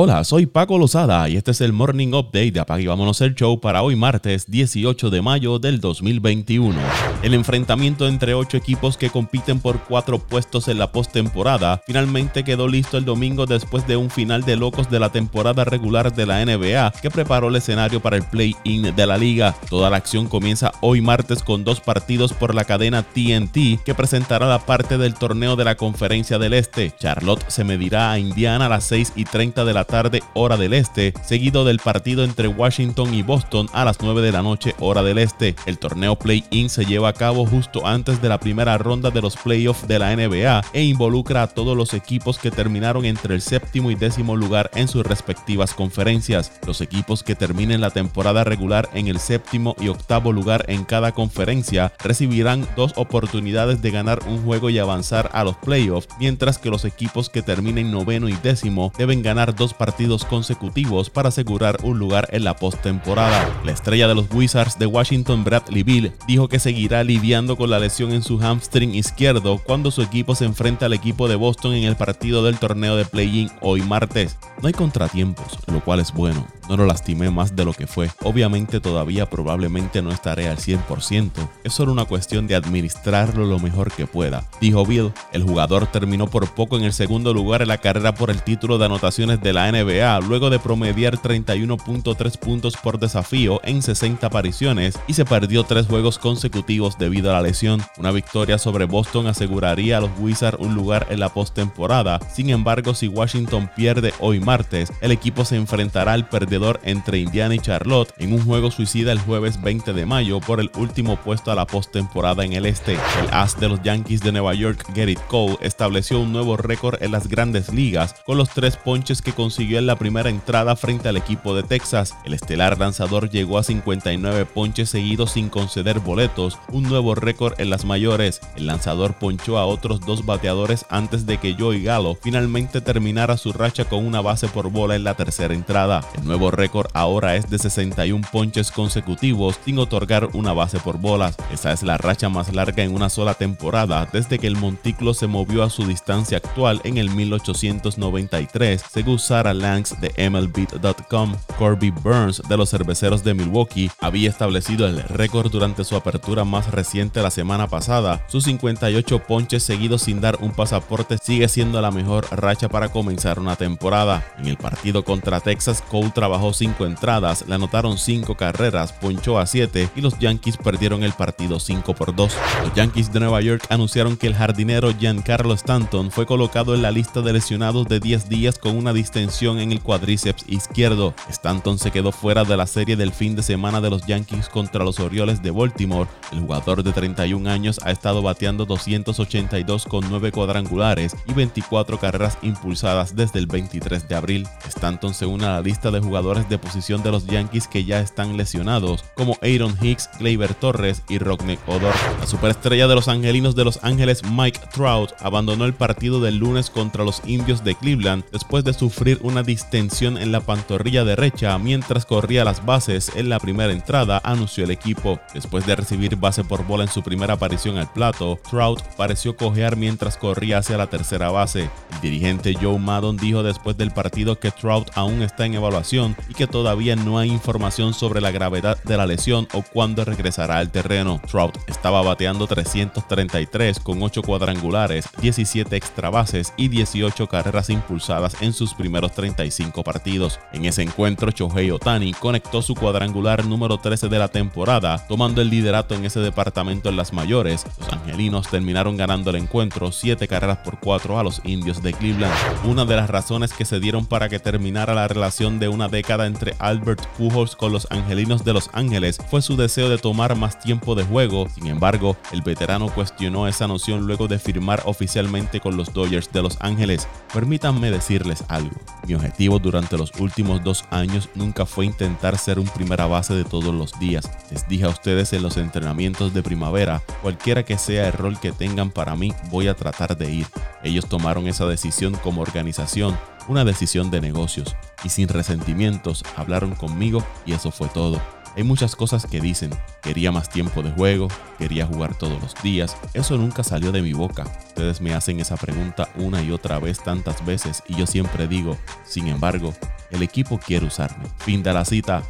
Hola, 0.00 0.22
soy 0.22 0.46
Paco 0.46 0.78
Lozada 0.78 1.28
y 1.28 1.36
este 1.36 1.50
es 1.50 1.60
el 1.60 1.72
Morning 1.72 2.12
Update 2.12 2.52
de 2.52 2.60
Apague 2.60 2.86
Vámonos 2.86 3.20
el 3.20 3.34
Show 3.34 3.58
para 3.58 3.82
hoy 3.82 3.96
martes 3.96 4.48
18 4.48 5.10
de 5.10 5.22
mayo 5.22 5.58
del 5.58 5.80
2021. 5.80 6.78
El 7.24 7.34
enfrentamiento 7.34 8.06
entre 8.06 8.32
ocho 8.34 8.56
equipos 8.56 8.96
que 8.96 9.10
compiten 9.10 9.58
por 9.58 9.80
cuatro 9.80 10.20
puestos 10.20 10.68
en 10.68 10.78
la 10.78 10.92
postemporada 10.92 11.82
finalmente 11.84 12.44
quedó 12.44 12.68
listo 12.68 12.96
el 12.96 13.04
domingo 13.04 13.44
después 13.44 13.88
de 13.88 13.96
un 13.96 14.08
final 14.08 14.44
de 14.44 14.54
locos 14.54 14.88
de 14.88 15.00
la 15.00 15.10
temporada 15.10 15.64
regular 15.64 16.14
de 16.14 16.26
la 16.26 16.44
NBA 16.44 16.92
que 17.02 17.10
preparó 17.10 17.48
el 17.48 17.56
escenario 17.56 18.00
para 18.00 18.16
el 18.16 18.22
play-in 18.22 18.94
de 18.94 19.04
la 19.04 19.18
liga. 19.18 19.56
Toda 19.68 19.90
la 19.90 19.96
acción 19.96 20.28
comienza 20.28 20.70
hoy 20.80 21.00
martes 21.00 21.42
con 21.42 21.64
dos 21.64 21.80
partidos 21.80 22.32
por 22.32 22.54
la 22.54 22.62
cadena 22.62 23.02
TNT 23.02 23.82
que 23.84 23.96
presentará 23.96 24.46
la 24.46 24.64
parte 24.64 24.96
del 24.96 25.14
torneo 25.14 25.56
de 25.56 25.64
la 25.64 25.74
Conferencia 25.74 26.38
del 26.38 26.52
Este. 26.52 26.94
Charlotte 27.00 27.44
se 27.48 27.64
medirá 27.64 28.12
a 28.12 28.20
Indiana 28.20 28.66
a 28.66 28.68
las 28.68 28.84
6 28.84 29.14
y 29.16 29.24
30 29.24 29.64
de 29.64 29.74
la 29.74 29.87
tarde 29.88 30.22
hora 30.34 30.56
del 30.56 30.74
este, 30.74 31.12
seguido 31.24 31.64
del 31.64 31.80
partido 31.80 32.22
entre 32.22 32.46
Washington 32.46 33.12
y 33.12 33.22
Boston 33.22 33.68
a 33.72 33.84
las 33.84 34.00
9 34.00 34.22
de 34.22 34.30
la 34.30 34.42
noche 34.42 34.74
hora 34.78 35.02
del 35.02 35.18
este. 35.18 35.56
El 35.66 35.78
torneo 35.78 36.16
play-in 36.16 36.68
se 36.68 36.84
lleva 36.84 37.08
a 37.08 37.14
cabo 37.14 37.46
justo 37.46 37.86
antes 37.86 38.22
de 38.22 38.28
la 38.28 38.38
primera 38.38 38.78
ronda 38.78 39.10
de 39.10 39.22
los 39.22 39.36
playoffs 39.36 39.88
de 39.88 39.98
la 39.98 40.14
NBA 40.14 40.62
e 40.72 40.84
involucra 40.84 41.42
a 41.42 41.46
todos 41.48 41.76
los 41.76 41.94
equipos 41.94 42.38
que 42.38 42.50
terminaron 42.50 43.04
entre 43.04 43.34
el 43.34 43.40
séptimo 43.40 43.90
y 43.90 43.94
décimo 43.94 44.36
lugar 44.36 44.70
en 44.74 44.86
sus 44.86 45.04
respectivas 45.04 45.74
conferencias. 45.74 46.52
Los 46.66 46.80
equipos 46.80 47.22
que 47.22 47.34
terminen 47.34 47.80
la 47.80 47.90
temporada 47.90 48.44
regular 48.44 48.88
en 48.92 49.08
el 49.08 49.18
séptimo 49.18 49.74
y 49.80 49.88
octavo 49.88 50.32
lugar 50.32 50.66
en 50.68 50.84
cada 50.84 51.12
conferencia 51.12 51.92
recibirán 52.04 52.68
dos 52.76 52.92
oportunidades 52.96 53.80
de 53.80 53.90
ganar 53.90 54.20
un 54.26 54.44
juego 54.44 54.68
y 54.70 54.78
avanzar 54.78 55.30
a 55.32 55.44
los 55.44 55.56
playoffs, 55.56 56.08
mientras 56.20 56.58
que 56.58 56.70
los 56.70 56.84
equipos 56.84 57.30
que 57.30 57.42
terminen 57.42 57.90
noveno 57.90 58.28
y 58.28 58.34
décimo 58.42 58.92
deben 58.98 59.22
ganar 59.22 59.54
dos 59.54 59.74
partidos 59.78 60.24
consecutivos 60.24 61.08
para 61.08 61.28
asegurar 61.28 61.78
un 61.82 61.98
lugar 61.98 62.28
en 62.32 62.44
la 62.44 62.56
postemporada. 62.56 63.48
La 63.64 63.72
estrella 63.72 64.08
de 64.08 64.14
los 64.14 64.26
Wizards 64.32 64.78
de 64.78 64.86
Washington, 64.86 65.44
Bradley 65.44 65.82
Bill, 65.82 66.12
dijo 66.26 66.48
que 66.48 66.58
seguirá 66.58 67.04
lidiando 67.04 67.56
con 67.56 67.70
la 67.70 67.78
lesión 67.78 68.12
en 68.12 68.22
su 68.22 68.38
hamstring 68.38 68.94
izquierdo 68.94 69.58
cuando 69.58 69.90
su 69.90 70.02
equipo 70.02 70.34
se 70.34 70.44
enfrenta 70.44 70.86
al 70.86 70.92
equipo 70.92 71.28
de 71.28 71.36
Boston 71.36 71.74
en 71.74 71.84
el 71.84 71.96
partido 71.96 72.44
del 72.44 72.58
torneo 72.58 72.96
de 72.96 73.04
play-in 73.04 73.50
hoy 73.60 73.80
martes. 73.82 74.36
No 74.60 74.66
hay 74.66 74.74
contratiempos, 74.74 75.58
lo 75.66 75.82
cual 75.82 76.00
es 76.00 76.12
bueno. 76.12 76.57
No 76.68 76.76
lo 76.76 76.86
lastimé 76.86 77.30
más 77.30 77.56
de 77.56 77.64
lo 77.64 77.72
que 77.72 77.86
fue. 77.86 78.10
Obviamente 78.22 78.80
todavía 78.80 79.28
probablemente 79.28 80.02
no 80.02 80.10
estaré 80.10 80.48
al 80.48 80.58
100%. 80.58 81.48
Es 81.64 81.72
solo 81.72 81.92
una 81.92 82.04
cuestión 82.04 82.46
de 82.46 82.54
administrarlo 82.54 83.46
lo 83.46 83.58
mejor 83.58 83.90
que 83.90 84.06
pueda. 84.06 84.44
Dijo 84.60 84.84
Bill, 84.84 85.12
el 85.32 85.42
jugador 85.42 85.86
terminó 85.86 86.26
por 86.26 86.52
poco 86.54 86.76
en 86.76 86.84
el 86.84 86.92
segundo 86.92 87.32
lugar 87.32 87.62
en 87.62 87.68
la 87.68 87.78
carrera 87.78 88.14
por 88.14 88.30
el 88.30 88.42
título 88.42 88.76
de 88.76 88.84
anotaciones 88.84 89.40
de 89.40 89.52
la 89.52 89.70
NBA 89.72 90.20
luego 90.20 90.50
de 90.50 90.58
promediar 90.58 91.16
31.3 91.16 92.38
puntos 92.38 92.76
por 92.76 92.98
desafío 92.98 93.60
en 93.64 93.82
60 93.82 94.26
apariciones 94.26 94.98
y 95.06 95.14
se 95.14 95.24
perdió 95.24 95.64
tres 95.64 95.86
juegos 95.86 96.18
consecutivos 96.18 96.98
debido 96.98 97.30
a 97.30 97.34
la 97.34 97.42
lesión. 97.42 97.82
Una 97.96 98.10
victoria 98.10 98.58
sobre 98.58 98.84
Boston 98.84 99.26
aseguraría 99.26 99.98
a 99.98 100.00
los 100.00 100.10
Wizards 100.18 100.58
un 100.60 100.74
lugar 100.74 101.06
en 101.08 101.20
la 101.20 101.30
postemporada. 101.30 102.20
Sin 102.32 102.50
embargo, 102.50 102.94
si 102.94 103.08
Washington 103.08 103.70
pierde 103.74 104.12
hoy 104.20 104.40
martes, 104.40 104.92
el 105.00 105.12
equipo 105.12 105.44
se 105.44 105.56
enfrentará 105.56 106.12
al 106.12 106.28
perdedor 106.28 106.57
entre 106.82 107.18
Indiana 107.18 107.54
y 107.54 107.58
Charlotte 107.60 108.12
en 108.18 108.32
un 108.32 108.44
juego 108.44 108.70
suicida 108.70 109.12
el 109.12 109.20
jueves 109.20 109.62
20 109.62 109.92
de 109.92 110.06
mayo 110.06 110.40
por 110.40 110.58
el 110.60 110.70
último 110.76 111.16
puesto 111.16 111.52
a 111.52 111.54
la 111.54 111.66
postemporada 111.66 112.44
en 112.44 112.52
el 112.52 112.66
este. 112.66 112.94
El 112.94 113.28
as 113.30 113.58
de 113.60 113.68
los 113.68 113.82
Yankees 113.82 114.20
de 114.20 114.32
Nueva 114.32 114.54
York, 114.54 114.84
Gerrit 114.94 115.20
Cole, 115.28 115.56
estableció 115.60 116.18
un 116.20 116.32
nuevo 116.32 116.56
récord 116.56 117.00
en 117.02 117.12
las 117.12 117.28
grandes 117.28 117.72
ligas 117.72 118.14
con 118.26 118.38
los 118.38 118.50
tres 118.50 118.76
ponches 118.76 119.22
que 119.22 119.32
consiguió 119.32 119.78
en 119.78 119.86
la 119.86 119.96
primera 119.96 120.30
entrada 120.30 120.74
frente 120.74 121.08
al 121.08 121.16
equipo 121.16 121.54
de 121.54 121.62
Texas. 121.62 122.14
El 122.24 122.34
estelar 122.34 122.78
lanzador 122.78 123.30
llegó 123.30 123.58
a 123.58 123.62
59 123.62 124.44
ponches 124.46 124.90
seguidos 124.90 125.32
sin 125.32 125.48
conceder 125.48 126.00
boletos, 126.00 126.58
un 126.72 126.82
nuevo 126.84 127.14
récord 127.14 127.60
en 127.60 127.70
las 127.70 127.84
mayores. 127.84 128.40
El 128.56 128.66
lanzador 128.66 129.14
ponchó 129.14 129.58
a 129.58 129.66
otros 129.66 130.00
dos 130.00 130.26
bateadores 130.26 130.86
antes 130.90 131.24
de 131.24 131.38
que 131.38 131.54
Joey 131.54 131.84
Gallo 131.84 132.16
finalmente 132.20 132.80
terminara 132.80 133.36
su 133.36 133.52
racha 133.52 133.84
con 133.84 134.04
una 134.04 134.20
base 134.20 134.48
por 134.48 134.70
bola 134.70 134.96
en 134.96 135.04
la 135.04 135.14
tercera 135.14 135.54
entrada. 135.54 136.00
El 136.16 136.24
nuevo 136.24 136.47
récord 136.50 136.88
ahora 136.94 137.36
es 137.36 137.48
de 137.50 137.58
61 137.58 138.26
ponches 138.32 138.70
consecutivos 138.70 139.58
sin 139.64 139.78
otorgar 139.78 140.28
una 140.32 140.52
base 140.52 140.78
por 140.78 140.98
bolas. 140.98 141.36
Esa 141.52 141.72
es 141.72 141.82
la 141.82 141.98
racha 141.98 142.28
más 142.28 142.54
larga 142.54 142.82
en 142.82 142.94
una 142.94 143.08
sola 143.08 143.34
temporada 143.34 144.08
desde 144.12 144.38
que 144.38 144.46
el 144.46 144.56
montículo 144.56 145.14
se 145.14 145.26
movió 145.26 145.62
a 145.62 145.70
su 145.70 145.86
distancia 145.86 146.38
actual 146.38 146.80
en 146.84 146.98
el 146.98 147.10
1893, 147.10 148.82
según 148.90 149.18
Sarah 149.18 149.54
Langs 149.54 150.00
de 150.00 150.30
MLB.com. 150.30 151.34
Corby 151.58 151.90
Burns 151.90 152.42
de 152.48 152.56
los 152.56 152.70
cerveceros 152.70 153.24
de 153.24 153.34
Milwaukee 153.34 153.90
había 154.00 154.30
establecido 154.30 154.86
el 154.86 155.02
récord 155.02 155.50
durante 155.50 155.84
su 155.84 155.96
apertura 155.96 156.44
más 156.44 156.70
reciente 156.70 157.22
la 157.22 157.30
semana 157.30 157.66
pasada. 157.66 158.24
Sus 158.28 158.44
58 158.44 159.26
ponches 159.26 159.62
seguidos 159.62 160.02
sin 160.02 160.20
dar 160.20 160.38
un 160.40 160.52
pasaporte 160.52 161.18
sigue 161.18 161.48
siendo 161.48 161.80
la 161.80 161.90
mejor 161.90 162.26
racha 162.30 162.68
para 162.68 162.88
comenzar 162.88 163.38
una 163.38 163.56
temporada. 163.56 164.24
En 164.38 164.46
el 164.46 164.56
partido 164.56 165.04
contra 165.04 165.40
Texas, 165.40 165.82
Cole 165.90 166.12
trabajó 166.14 166.37
bajó 166.38 166.52
cinco 166.52 166.86
entradas, 166.86 167.44
le 167.48 167.56
anotaron 167.56 167.98
cinco 167.98 168.36
carreras, 168.36 168.92
ponchó 168.92 169.40
a 169.40 169.46
7 169.46 169.90
y 169.96 170.00
los 170.00 170.16
Yankees 170.20 170.56
perdieron 170.56 171.02
el 171.02 171.12
partido 171.12 171.58
5 171.58 171.94
por 171.94 172.14
2. 172.14 172.32
Los 172.62 172.74
Yankees 172.74 173.12
de 173.12 173.18
Nueva 173.18 173.40
York 173.40 173.66
anunciaron 173.70 174.16
que 174.16 174.28
el 174.28 174.36
jardinero 174.36 174.96
Giancarlo 174.96 175.52
Stanton 175.54 176.12
fue 176.12 176.26
colocado 176.26 176.76
en 176.76 176.82
la 176.82 176.92
lista 176.92 177.22
de 177.22 177.32
lesionados 177.32 177.88
de 177.88 177.98
10 177.98 178.28
días 178.28 178.56
con 178.56 178.76
una 178.76 178.92
distensión 178.92 179.58
en 179.58 179.72
el 179.72 179.80
cuádriceps 179.80 180.44
izquierdo. 180.46 181.12
Stanton 181.28 181.76
se 181.76 181.90
quedó 181.90 182.12
fuera 182.12 182.44
de 182.44 182.56
la 182.56 182.68
serie 182.68 182.94
del 182.94 183.10
fin 183.10 183.34
de 183.34 183.42
semana 183.42 183.80
de 183.80 183.90
los 183.90 184.06
Yankees 184.06 184.48
contra 184.48 184.84
los 184.84 185.00
Orioles 185.00 185.42
de 185.42 185.50
Baltimore. 185.50 186.08
El 186.30 186.38
jugador 186.38 186.84
de 186.84 186.92
31 186.92 187.50
años 187.50 187.80
ha 187.82 187.90
estado 187.90 188.22
bateando 188.22 188.64
282 188.64 189.86
con 189.86 190.08
9 190.08 190.30
cuadrangulares 190.30 191.16
y 191.26 191.32
24 191.32 191.98
carreras 191.98 192.38
impulsadas 192.42 193.16
desde 193.16 193.40
el 193.40 193.48
23 193.48 194.08
de 194.08 194.14
abril. 194.14 194.48
Stanton 194.68 195.14
se 195.14 195.26
une 195.26 195.44
a 195.44 195.54
la 195.54 195.60
lista 195.62 195.90
de 195.90 195.98
jugadores 195.98 196.27
de 196.28 196.58
posición 196.58 197.02
de 197.02 197.10
los 197.10 197.26
Yankees 197.26 197.68
que 197.68 197.84
ya 197.86 198.00
están 198.00 198.36
lesionados, 198.36 199.02
como 199.14 199.38
Aaron 199.40 199.74
Hicks, 199.80 200.10
Gleyber 200.18 200.52
Torres 200.52 201.02
y 201.08 201.16
Rodney 201.16 201.58
Odor. 201.66 201.94
La 202.20 202.26
superestrella 202.26 202.86
de 202.86 202.94
los 202.94 203.08
angelinos 203.08 203.56
de 203.56 203.64
Los 203.64 203.82
Ángeles, 203.82 204.22
Mike 204.22 204.60
Trout, 204.74 205.12
abandonó 205.20 205.64
el 205.64 205.72
partido 205.72 206.20
del 206.20 206.36
lunes 206.36 206.68
contra 206.68 207.02
los 207.02 207.22
indios 207.24 207.64
de 207.64 207.74
Cleveland 207.74 208.24
después 208.30 208.62
de 208.62 208.74
sufrir 208.74 209.18
una 209.22 209.42
distensión 209.42 210.18
en 210.18 210.30
la 210.30 210.40
pantorrilla 210.40 211.02
derecha 211.02 211.56
mientras 211.56 212.04
corría 212.04 212.44
las 212.44 212.64
bases 212.66 213.10
en 213.16 213.30
la 213.30 213.40
primera 213.40 213.72
entrada, 213.72 214.20
anunció 214.22 214.64
el 214.64 214.70
equipo. 214.70 215.18
Después 215.32 215.64
de 215.64 215.76
recibir 215.76 216.16
base 216.16 216.44
por 216.44 216.66
bola 216.66 216.84
en 216.84 216.90
su 216.90 217.02
primera 217.02 217.34
aparición 217.34 217.78
al 217.78 217.90
plato, 217.90 218.38
Trout 218.50 218.82
pareció 218.98 219.34
cojear 219.34 219.76
mientras 219.76 220.18
corría 220.18 220.58
hacia 220.58 220.76
la 220.76 220.88
tercera 220.88 221.30
base. 221.30 221.70
El 221.94 222.00
dirigente 222.02 222.54
Joe 222.60 222.78
Maddon 222.78 223.16
dijo 223.16 223.42
después 223.42 223.78
del 223.78 223.92
partido 223.92 224.38
que 224.38 224.50
Trout 224.50 224.90
aún 224.94 225.22
está 225.22 225.46
en 225.46 225.54
evaluación 225.54 226.17
y 226.28 226.34
que 226.34 226.46
todavía 226.46 226.96
no 226.96 227.18
hay 227.18 227.30
información 227.30 227.94
sobre 227.94 228.20
la 228.20 228.30
gravedad 228.30 228.82
de 228.84 228.96
la 228.96 229.06
lesión 229.06 229.46
o 229.52 229.62
cuándo 229.62 230.04
regresará 230.04 230.58
al 230.58 230.70
terreno. 230.70 231.20
Trout 231.30 231.56
estaba 231.66 232.02
bateando 232.02 232.46
333 232.46 233.80
con 233.80 234.02
8 234.02 234.22
cuadrangulares, 234.22 235.08
17 235.20 235.76
extra 235.76 236.10
bases 236.10 236.52
y 236.56 236.68
18 236.68 237.26
carreras 237.28 237.70
impulsadas 237.70 238.40
en 238.40 238.52
sus 238.52 238.74
primeros 238.74 239.12
35 239.12 239.84
partidos. 239.84 240.40
En 240.52 240.64
ese 240.64 240.82
encuentro, 240.82 241.30
Shohei 241.30 241.70
Otani 241.70 242.12
conectó 242.12 242.62
su 242.62 242.74
cuadrangular 242.74 243.44
número 243.44 243.78
13 243.78 244.08
de 244.08 244.18
la 244.18 244.28
temporada, 244.28 245.06
tomando 245.06 245.42
el 245.42 245.50
liderato 245.50 245.94
en 245.94 246.04
ese 246.04 246.20
departamento 246.20 246.88
en 246.88 246.96
las 246.96 247.12
mayores. 247.12 247.64
Los 247.78 247.92
angelinos 247.92 248.48
terminaron 248.48 248.96
ganando 248.96 249.30
el 249.30 249.36
encuentro 249.36 249.92
7 249.92 250.26
carreras 250.26 250.58
por 250.58 250.80
4 250.80 251.18
a 251.18 251.22
los 251.22 251.40
indios 251.44 251.82
de 251.82 251.92
Cleveland. 251.92 252.34
Una 252.64 252.84
de 252.84 252.96
las 252.96 253.10
razones 253.10 253.52
que 253.52 253.64
se 253.64 253.80
dieron 253.80 254.06
para 254.06 254.28
que 254.28 254.38
terminara 254.38 254.94
la 254.94 255.08
relación 255.08 255.58
de 255.58 255.68
una 255.68 255.88
década 255.88 255.97
entre 256.06 256.54
Albert 256.58 257.04
Pujols 257.16 257.56
con 257.56 257.72
los 257.72 257.86
Angelinos 257.90 258.44
de 258.44 258.52
Los 258.52 258.70
Ángeles 258.72 259.18
fue 259.30 259.42
su 259.42 259.56
deseo 259.56 259.88
de 259.88 259.98
tomar 259.98 260.36
más 260.36 260.58
tiempo 260.60 260.94
de 260.94 261.04
juego. 261.04 261.48
Sin 261.48 261.66
embargo, 261.66 262.16
el 262.32 262.42
veterano 262.42 262.88
cuestionó 262.88 263.48
esa 263.48 263.66
noción 263.66 264.06
luego 264.06 264.28
de 264.28 264.38
firmar 264.38 264.82
oficialmente 264.84 265.60
con 265.60 265.76
los 265.76 265.92
Dodgers 265.92 266.30
de 266.32 266.42
Los 266.42 266.56
Ángeles. 266.60 267.08
Permítanme 267.32 267.90
decirles 267.90 268.44
algo. 268.48 268.76
Mi 269.06 269.14
objetivo 269.14 269.58
durante 269.58 269.98
los 269.98 270.12
últimos 270.18 270.62
dos 270.62 270.84
años 270.90 271.28
nunca 271.34 271.66
fue 271.66 271.86
intentar 271.86 272.38
ser 272.38 272.58
un 272.58 272.68
primera 272.68 273.06
base 273.06 273.34
de 273.34 273.44
todos 273.44 273.74
los 273.74 273.98
días. 273.98 274.30
Les 274.50 274.68
dije 274.68 274.84
a 274.84 274.90
ustedes 274.90 275.32
en 275.32 275.42
los 275.42 275.56
entrenamientos 275.56 276.32
de 276.32 276.42
primavera, 276.42 277.02
cualquiera 277.22 277.64
que 277.64 277.76
sea 277.76 278.06
el 278.06 278.12
rol 278.12 278.38
que 278.38 278.52
tengan 278.52 278.90
para 278.90 279.16
mí, 279.16 279.34
voy 279.50 279.68
a 279.68 279.74
tratar 279.74 280.16
de 280.16 280.32
ir. 280.32 280.46
Ellos 280.82 281.06
tomaron 281.06 281.48
esa 281.48 281.66
decisión 281.66 282.14
como 282.22 282.42
organización 282.42 283.18
una 283.48 283.64
decisión 283.64 284.10
de 284.10 284.20
negocios 284.20 284.76
y 285.02 285.08
sin 285.08 285.28
resentimientos 285.28 286.22
hablaron 286.36 286.74
conmigo 286.74 287.24
y 287.46 287.52
eso 287.52 287.70
fue 287.70 287.88
todo. 287.88 288.20
Hay 288.56 288.64
muchas 288.64 288.96
cosas 288.96 289.26
que 289.26 289.40
dicen, 289.40 289.70
quería 290.02 290.32
más 290.32 290.48
tiempo 290.48 290.82
de 290.82 290.90
juego, 290.90 291.28
quería 291.58 291.86
jugar 291.86 292.16
todos 292.16 292.40
los 292.42 292.54
días, 292.62 292.96
eso 293.14 293.36
nunca 293.36 293.62
salió 293.62 293.92
de 293.92 294.02
mi 294.02 294.12
boca. 294.12 294.44
Ustedes 294.68 295.00
me 295.00 295.14
hacen 295.14 295.38
esa 295.38 295.56
pregunta 295.56 296.08
una 296.16 296.42
y 296.42 296.50
otra 296.50 296.78
vez 296.78 296.98
tantas 297.02 297.44
veces 297.46 297.82
y 297.86 297.94
yo 297.96 298.06
siempre 298.06 298.48
digo, 298.48 298.76
sin 299.04 299.28
embargo, 299.28 299.74
el 300.10 300.22
equipo 300.22 300.58
quiere 300.58 300.86
usarme. 300.86 301.26
Fin 301.38 301.62
de 301.62 301.72
la 301.72 301.84
cita. 301.84 302.22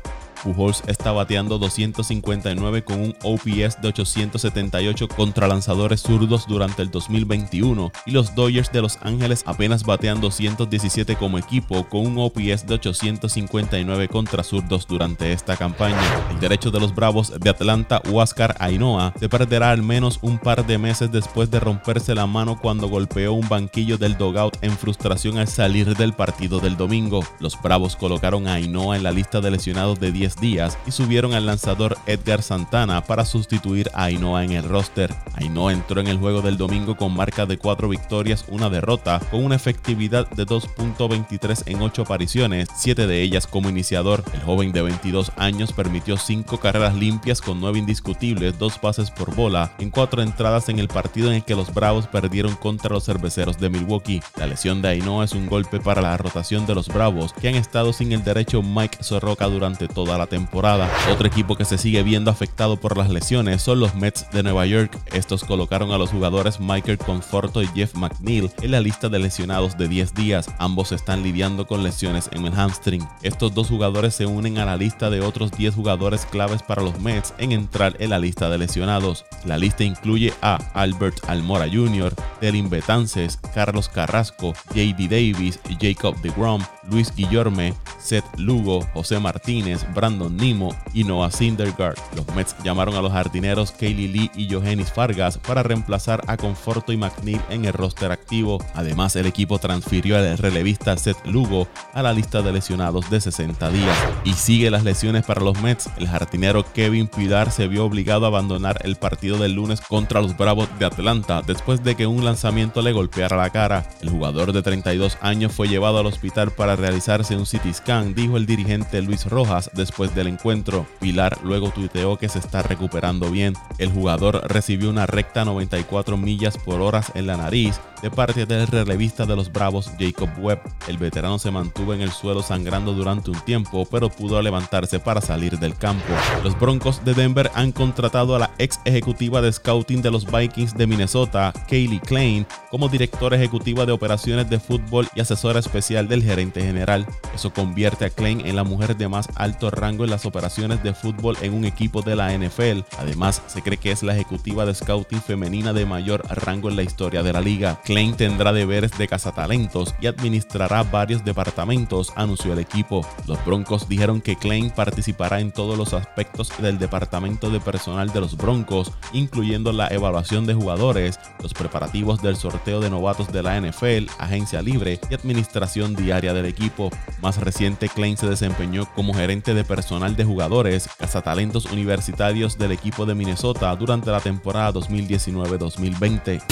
Pujols 0.43 0.83
está 0.87 1.13
bateando 1.13 1.59
259 1.59 2.85
con 2.85 3.01
un 3.01 3.17
OPS 3.23 3.81
de 3.81 3.89
878 3.89 5.09
contra 5.09 5.49
lanzadores 5.49 6.03
zurdos 6.03 6.47
durante 6.47 6.83
el 6.83 6.91
2021 6.91 7.93
y 8.07 8.11
los 8.13 8.35
Dodgers 8.35 8.73
de 8.73 8.83
Los 8.83 8.99
Ángeles 9.03 9.43
apenas 9.47 9.85
batean 9.85 10.21
217 10.21 11.17
como 11.17 11.39
equipo 11.39 11.89
con 11.89 12.07
un 12.07 12.19
OPS 12.19 12.67
de 12.67 12.75
859 12.75 14.09
contra 14.09 14.43
zurdos 14.43 14.87
durante 14.87 15.33
esta 15.33 15.57
campaña. 15.57 15.99
El 16.31 16.41
derecho 16.41 16.71
de 16.71 16.81
los 16.81 16.95
Bravos 16.95 17.33
de 17.39 17.51
Atlanta, 17.51 18.01
Huáscar 18.09 18.57
Ainhoa, 18.59 19.13
se 19.19 19.29
perderá 19.29 19.71
al 19.71 19.83
menos 19.83 20.19
un 20.23 20.39
par 20.39 20.67
de 20.67 20.79
meses 20.79 21.11
después 21.11 21.51
de 21.51 21.61
romperse 21.61 22.15
la 22.15 22.27
mano 22.27 22.59
cuando 22.61 22.89
golpeó 22.89 23.33
un 23.33 23.49
banquillo 23.49 23.99
del 23.99 24.17
dogout 24.17 24.57
en 24.63 24.77
frustración 24.77 25.39
al 25.39 25.49
salir 25.49 25.97
del 25.97 26.13
partido 26.13 26.61
del 26.61 26.77
domingo. 26.77 27.25
Los 27.41 27.61
Bravos 27.61 27.97
colocaron 27.97 28.47
a 28.47 28.55
Ainhoa 28.55 28.97
en 28.97 29.03
la 29.03 29.13
lista 29.13 29.41
de 29.41 29.51
lesionados 29.51 30.01
de 30.01 30.13
10 30.13 30.28
días 30.37 30.79
y 30.87 30.91
subieron 30.91 31.35
al 31.35 31.47
lanzador 31.47 31.97
Edgar 32.07 32.43
Santana 32.43 33.05
para 33.05 33.25
sustituir 33.25 33.91
a 33.95 34.05
Ainhoa 34.05 34.45
en 34.45 34.53
el 34.53 34.65
roster. 34.65 35.15
Ainhoa 35.35 35.73
entró 35.73 36.01
en 36.01 36.07
el 36.09 36.19
juego 36.19 36.43
del 36.43 36.57
domingo 36.57 36.97
con 36.97 37.15
marca 37.15 37.47
de 37.47 37.59
4 37.59 37.89
victorias, 37.89 38.45
una 38.49 38.71
derrota, 38.71 39.21
con 39.31 39.45
una 39.45 39.57
efectividad 39.57 40.29
de 40.31 40.47
2.23 40.47 41.63
en 41.67 41.83
8 41.83 42.03
apariciones, 42.03 42.69
7 42.77 43.07
de 43.07 43.23
ellas 43.23 43.47
como 43.47 43.69
iniciador. 43.69 44.23
El 44.35 44.43
joven 44.43 44.73
de 44.73 44.83
22 44.83 45.33
años 45.37 45.73
permitió 45.73 46.17
5 46.17 46.59
carreras 46.59 46.95
limpias 46.95 47.41
con 47.41 47.61
9 47.61 47.79
indiscutibles, 47.79 48.59
2 48.59 48.79
pases 48.79 49.11
por 49.11 49.35
bola, 49.35 49.73
en 49.79 49.91
4 49.91 50.23
entradas 50.23 50.69
en 50.69 50.79
el 50.79 50.89
partido 50.89 51.29
en 51.29 51.37
el 51.37 51.45
que 51.45 51.55
los 51.55 51.73
Bravos 51.73 52.07
perdieron 52.07 52.55
contra 52.57 52.91
los 52.91 53.05
cerveceros 53.05 53.59
de 53.59 53.71
Milwaukee. 53.71 54.23
La 54.37 54.47
lesión 54.47 54.83
de 54.83 54.89
Ainhoa 54.89 55.25
es 55.25 55.33
un 55.33 55.47
golpe 55.47 55.81
para 55.81 56.03
la 56.03 56.17
rotación 56.17 56.67
de 56.67 56.75
los 56.75 56.89
Bravos, 56.89 57.33
que 57.33 57.49
han 57.49 57.55
estado 57.55 57.93
sin 57.93 58.13
el 58.13 58.25
derecho 58.25 58.63
Mike 58.63 58.99
Soroka 59.03 59.47
durante 59.47 59.89
toda 59.89 60.18
la 60.19 60.27
temporada. 60.27 60.91
Otro 61.11 61.27
equipo 61.27 61.57
que 61.57 61.65
se 61.65 61.79
sigue 61.79 62.03
viendo 62.03 62.31
afectado 62.31 62.77
por 62.77 62.97
las 62.97 63.09
lesiones 63.09 63.63
son 63.63 63.81
los 63.81 63.95
Mets 63.95 64.31
de 64.33 64.43
Nueva 64.43 64.67
York. 64.67 64.99
Estos 65.13 65.45
colocaron 65.45 65.93
a 65.93 65.99
los 65.99 66.11
jugadores 66.11 66.61
Michael 66.61 66.99
Conforto 66.99 67.63
y 67.63 67.69
Jeff 67.69 67.95
McNeil 67.95 68.51
en 68.61 68.73
la 68.73 68.81
lista 68.81 69.09
de 69.09 69.19
lesionados 69.19 69.79
de 69.79 69.89
10 69.89 70.15
días. 70.15 70.51
Ambos 70.59 70.93
están 70.93 71.23
lidiando 71.23 71.67
con 71.67 71.83
lesiones 71.83 72.29
en 72.33 72.45
el 72.45 72.53
hamstring. 72.53 73.07
Estos 73.23 73.55
dos 73.55 73.69
jugadores 73.69 74.15
se 74.15 74.27
unen 74.27 74.59
a 74.59 74.65
la 74.65 74.77
lista 74.77 75.09
de 75.11 75.21
otros 75.21 75.53
10 75.53 75.75
jugadores 75.75 76.27
claves 76.27 76.63
para 76.63 76.83
los 76.83 77.01
Mets 77.01 77.35
en 77.39 77.53
entrar 77.53 77.97
en 77.99 78.11
la 78.11 78.19
lista 78.19 78.51
de 78.51 78.59
lesionados. 78.59 79.25
La 79.45 79.57
lista 79.57 79.85
incluye 79.85 80.35
a 80.43 80.57
Albert 80.75 81.29
Almora 81.29 81.67
Jr., 81.69 82.15
Delin 82.41 82.69
Betances, 82.69 83.39
Carlos 83.55 83.89
Carrasco, 83.89 84.53
J.D. 84.69 85.09
Davis, 85.09 85.61
Jacob 85.81 86.21
DeGrom, 86.21 86.63
Luis 86.91 87.13
Guillorme, 87.15 87.75
Seth 87.99 88.25
Lugo, 88.37 88.87
José 88.95 89.19
Martínez, 89.19 89.87
Brandon 89.95 90.37
Nimo 90.37 90.75
y 90.95 91.05
Noah 91.05 91.31
Syndergaard. 91.31 91.99
Los 92.17 92.27
Mets 92.35 92.57
llamaron 92.65 92.95
a 92.95 93.03
los 93.03 93.13
jardineros 93.13 93.73
Kaylee 93.73 94.09
Lee 94.09 94.31
y 94.35 94.53
Johannes 94.53 94.93
Fargas 94.93 95.39
para 95.39 95.63
reemplazar 95.63 96.23
a 96.27 96.37
Conforto 96.37 96.93
y 96.93 96.97
McNeil 96.97 97.41
en 97.51 97.65
el 97.65 97.73
roster 97.73 98.13
activo. 98.13 98.59
Además, 98.75 99.17
el 99.17 99.27
equipo 99.27 99.59
transfirió 99.59 100.17
al 100.17 100.39
relevista 100.39 100.97
Seth 100.97 101.27
Lugo 101.27 101.69
a 101.93 102.03
la 102.03 102.13
lista 102.13 102.43
de 102.43 102.53
lesionados 102.53 103.11
de 103.11 103.21
60 103.21 103.71
días. 103.71 103.97
Y 104.25 104.33
sigue 104.35 104.71
las 104.71 104.85
lesiones 104.85 105.25
para 105.25 105.43
los 105.43 105.61
Mets. 105.61 105.91
El 105.99 106.09
jardinero 106.09 106.65
Kevin 106.73 107.09
Pilar 107.09 107.51
se 107.51 107.69
vio 107.69 107.85
obligado 107.85 108.25
a 108.25 108.29
abandonar 108.29 108.81
el 108.85 108.97
partido 108.97 109.39
del 109.39 109.53
lunes 109.53 109.81
contra 109.81 110.21
los 110.21 110.37
Bravos 110.37 110.69
de 110.79 110.87
Atlanta 110.87 111.43
después 111.47 111.83
de 111.83 111.95
que 111.95 112.07
un 112.07 112.25
lanzamiento 112.25 112.83
le 112.83 112.93
golpeara 112.93 113.37
la 113.37 113.51
cara. 113.51 113.89
El 114.01 114.11
jugador 114.11 114.53
de 114.53 114.63
32 114.63 115.19
años 115.21 115.53
fue 115.53 115.69
llevado 115.69 115.99
al 115.99 116.07
hospital 116.07 116.51
para 116.51 116.77
realizarse 116.79 117.37
un 117.37 117.45
CT 117.45 117.75
scan, 117.75 118.15
dijo 118.15 118.37
el 118.37 118.47
dirigente 118.47 119.03
Luis 119.03 119.27
Rojas 119.27 119.71
después 119.75 120.15
del 120.15 120.29
encuentro. 120.29 120.87
Pilar 121.01 121.39
luego 121.43 121.71
tuiteó 121.71 122.17
que 122.17 122.29
se 122.29 122.39
está 122.39 122.63
recuperando 122.63 123.31
bien. 123.31 123.55
El 123.79 123.91
jugador 123.91 124.43
recibió 124.47 124.89
una 124.89 125.07
recta 125.07 125.45
94 125.45 126.17
millas 126.17 126.57
por 126.57 126.81
hora 126.81 127.03
en 127.15 127.27
la 127.27 127.37
nariz 127.37 127.81
de 128.03 128.11
parte 128.11 128.47
del 128.47 128.67
relevista 128.67 129.27
de 129.27 129.37
los 129.37 129.53
Bravos 129.53 129.91
Jacob 129.99 130.29
Webb. 130.39 130.61
El 130.87 130.99
veterano 130.99 131.39
se 131.39 131.51
mantuvo 131.51 131.95
en 131.95 132.01
el 132.01 132.11
suelo 132.11 132.43
sangrando 132.43 132.93
durante 132.93 133.31
un 133.31 133.41
tiempo, 133.41 133.87
pero 133.91 134.09
pudo 134.09 134.41
levantarse 134.41 134.99
para 135.01 135.21
salir 135.21 135.59
del 135.59 135.75
campo. 135.75 136.05
Los 136.45 136.59
Broncos 136.59 137.05
de 137.05 137.15
Denver 137.15 137.51
han 137.55 137.73
contratado 137.73 138.37
a 138.37 138.39
la 138.39 138.51
ex 138.59 138.81
ejecutiva 138.85 139.41
de 139.41 139.53
scouting 139.53 140.03
de 140.03 140.11
los 140.11 140.31
Vikings 140.31 140.77
de 140.77 140.87
Minnesota, 140.87 141.53
Kaylee 141.69 142.01
Klein, 142.01 142.47
como 142.71 142.89
directora 142.89 143.37
ejecutiva 143.37 143.87
de 143.87 143.93
operaciones 143.93 144.49
de 144.49 144.59
fútbol 144.59 145.09
y 145.15 145.21
asesora 145.21 145.61
especial 145.61 146.09
del 146.09 146.23
gerente 146.23 146.61
general. 146.61 147.07
Eso 147.35 147.53
convierte 147.53 148.05
a 148.05 148.11
Klein 148.11 148.47
en 148.47 148.57
la 148.57 148.65
mujer 148.65 148.97
de 148.97 149.09
más 149.09 149.29
alto 149.35 149.71
rango 149.71 150.05
en 150.05 150.11
las 150.11 150.27
operaciones 150.27 150.83
de 150.83 150.95
fútbol 150.95 151.37
en 151.43 151.55
un 151.55 151.65
equipo 151.65 152.03
de 152.03 152.17
la 152.17 152.37
NFL. 152.37 152.81
Además, 152.99 153.43
se 153.47 153.63
cree 153.63 153.79
que 153.79 153.91
es 153.91 154.03
la 154.03 154.15
ejecutiva 154.15 154.65
de 154.67 154.75
scouting 154.75 155.23
femenina 155.23 155.73
de 155.73 155.87
mayor 155.87 156.23
rango 156.29 156.69
en 156.69 156.77
la 156.77 156.83
historia 156.83 157.23
de 157.23 157.33
la 157.33 157.41
liga. 157.41 157.81
Klein 157.89 158.15
tendrá 158.15 158.53
deberes 158.53 158.91
de 158.99 159.09
cazatalentos 159.09 159.95
y 159.99 160.09
administrará 160.09 160.83
varios 160.83 161.25
departamentos, 161.25 162.13
anunció 162.17 162.53
el 162.53 162.59
equipo. 162.59 163.01
Los 163.27 163.43
Broncos 163.47 163.89
dijeron 163.89 164.21
que 164.21 164.37
Klein 164.37 164.69
participará 164.69 165.41
en 165.41 165.53
todos 165.53 165.79
los 165.79 165.95
aspectos 165.95 166.53
del 166.59 166.79
departamento 166.79 167.49
de 167.49 167.61
personal 167.61 168.13
de 168.13 168.21
los 168.21 168.37
Broncos, 168.37 168.93
incluyendo 169.15 169.73
la 169.73 169.89
evaluación 169.89 170.45
de 170.45 170.53
jugadores, 170.53 171.19
los 171.43 171.55
preparativos 171.55 172.21
del 172.21 172.37
sorteo 172.37 172.81
de 172.81 172.91
novatos 172.91 173.33
de 173.33 173.43
la 173.43 173.59
NFL, 173.59 174.11
agencia 174.19 174.61
libre 174.61 175.01
y 175.09 175.15
administración 175.15 175.97
diaria 175.97 176.35
del 176.35 176.45
equipo. 176.45 176.91
Más 177.23 177.39
reciente, 177.39 177.89
Klein 177.89 178.19
se 178.19 178.29
desempeñó 178.29 178.85
como 178.95 179.15
gerente 179.15 179.55
de 179.55 179.65
personal 179.65 180.15
de 180.15 180.27
jugadores, 180.27 180.91
cazatalentos 180.99 181.65
universitarios 181.73 182.59
del 182.59 182.73
equipo 182.73 183.07
de 183.07 183.15
Minnesota 183.15 183.75
durante 183.77 184.11
la 184.11 184.21
temporada 184.21 184.75
2019-2020. 184.75 186.43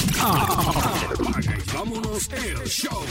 Vámonos 1.72 2.28
el 2.32 2.68
show. 2.68 3.04